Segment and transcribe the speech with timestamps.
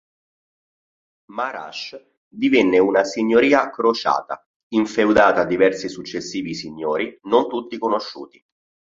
[1.29, 8.43] Mar'ash divenne una signoria crociata, infeudata a diversi successivi signori, non tutti conosciuti.